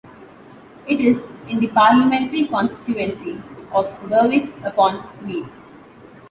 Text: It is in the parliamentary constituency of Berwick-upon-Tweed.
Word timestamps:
It 0.87 0.99
is 0.99 1.21
in 1.47 1.59
the 1.59 1.67
parliamentary 1.67 2.47
constituency 2.47 3.39
of 3.71 3.85
Berwick-upon-Tweed. 4.09 5.47